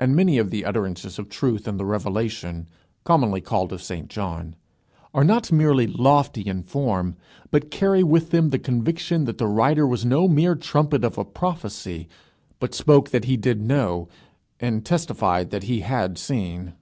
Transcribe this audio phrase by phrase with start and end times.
[0.00, 2.66] And many of the utterances of truth in the Revelation,
[3.04, 4.56] commonly called of St John,
[5.12, 7.14] are not merely lofty in form,
[7.50, 11.26] but carry with them the conviction that the writer was no mere "trumpet of a
[11.26, 12.08] prophecy,"
[12.58, 14.08] but spoke that he did know,
[14.60, 16.72] and testified that he had seen.